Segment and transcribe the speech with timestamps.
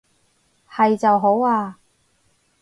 [0.67, 1.77] 係就好啊